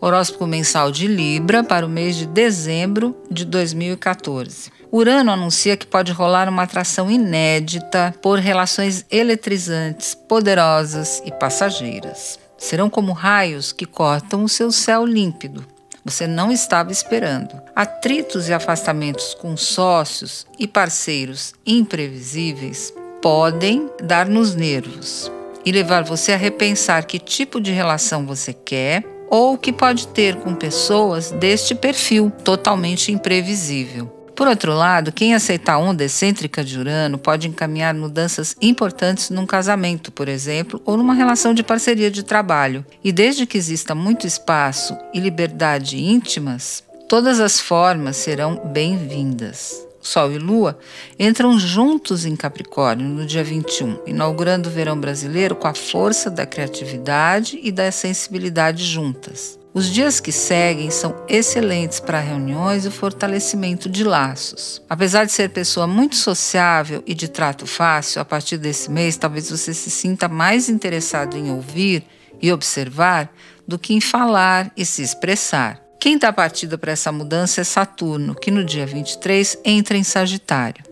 [0.00, 4.70] Horóscopo mensal de Libra para o mês de dezembro de 2014.
[4.92, 12.38] Urano anuncia que pode rolar uma atração inédita por relações eletrizantes, poderosas e passageiras.
[12.56, 15.66] Serão como raios que cortam o seu céu límpido.
[16.04, 17.60] Você não estava esperando.
[17.74, 25.30] Atritos e afastamentos com sócios e parceiros imprevisíveis podem dar nos nervos
[25.66, 30.36] e levar você a repensar que tipo de relação você quer ou que pode ter
[30.36, 34.18] com pessoas deste perfil totalmente imprevisível.
[34.38, 39.44] Por outro lado, quem aceitar a onda excêntrica de Urano pode encaminhar mudanças importantes num
[39.44, 42.86] casamento, por exemplo, ou numa relação de parceria de trabalho.
[43.02, 49.87] E desde que exista muito espaço e liberdade íntimas, todas as formas serão bem-vindas.
[50.08, 50.78] Sol e Lua
[51.18, 56.46] entram juntos em Capricórnio no dia 21, inaugurando o verão brasileiro com a força da
[56.46, 59.58] criatividade e da sensibilidade juntas.
[59.74, 64.82] Os dias que seguem são excelentes para reuniões e fortalecimento de laços.
[64.88, 69.50] Apesar de ser pessoa muito sociável e de trato fácil, a partir desse mês talvez
[69.50, 72.02] você se sinta mais interessado em ouvir
[72.40, 73.30] e observar
[73.68, 75.87] do que em falar e se expressar.
[76.00, 80.87] Quem está partido para essa mudança é Saturno, que no dia 23 entra em Sagitário.